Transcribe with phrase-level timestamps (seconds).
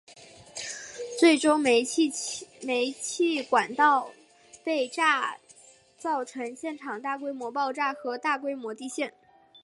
[1.19, 2.49] 最终煤气
[3.43, 4.09] 管道
[4.63, 5.37] 被炸
[5.99, 9.13] 造成现场大规模爆炸和大规模地陷。